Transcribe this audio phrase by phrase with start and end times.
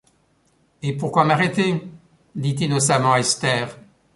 [0.81, 1.79] Et pourquoi m’arrêter?
[2.33, 3.77] dit innocemment Esther.